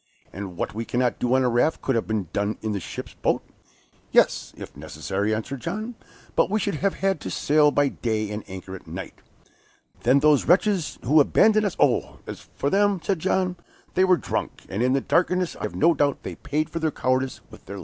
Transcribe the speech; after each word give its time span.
"And 0.33 0.57
what 0.57 0.73
we 0.73 0.83
cannot 0.83 1.19
do 1.19 1.35
on 1.35 1.43
a 1.43 1.47
raft 1.47 1.83
could 1.83 1.93
have 1.93 2.07
been 2.07 2.27
done 2.33 2.57
in 2.63 2.71
the 2.71 2.79
ship's 2.79 3.13
boat?" 3.13 3.43
"Yes, 4.11 4.51
if 4.57 4.75
necessary," 4.75 5.31
answered 5.31 5.61
John; 5.61 5.93
"but 6.35 6.49
we 6.49 6.59
should 6.59 6.73
have 6.73 6.95
had 6.95 7.21
to 7.21 7.29
sail 7.29 7.69
by 7.69 7.89
day 7.89 8.31
and 8.31 8.43
anchor 8.49 8.73
at 8.73 8.87
night." 8.87 9.21
"Then 10.01 10.17
those 10.17 10.47
wretches 10.47 10.97
who 11.03 11.21
abandoned 11.21 11.67
us" 11.67 11.75
"Oh, 11.79 12.17
as 12.25 12.39
for 12.55 12.71
them," 12.71 12.99
said 13.03 13.19
John, 13.19 13.57
"they 13.93 14.03
were 14.03 14.17
drunk, 14.17 14.63
and 14.69 14.81
in 14.81 14.93
the 14.93 15.01
darkness 15.01 15.55
I 15.57 15.65
have 15.65 15.75
no 15.75 15.93
doubt 15.93 16.23
they 16.23 16.33
paid 16.33 16.71
for 16.71 16.79
their 16.79 16.89
cowardice 16.89 17.41
with 17.51 17.67
their 17.67 17.75
lives." 17.75 17.79